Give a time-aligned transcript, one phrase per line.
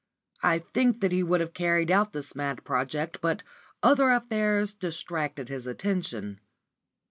[0.41, 3.43] I think that he would have carried out this mad project, but
[3.83, 6.39] other affairs distracted his attention.